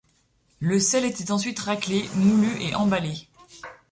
Le 0.59 0.79
sel 0.79 1.05
était 1.05 1.29
ensuite 1.29 1.59
raclé, 1.59 2.09
moulu 2.15 2.59
et 2.59 2.73
emballé. 2.73 3.29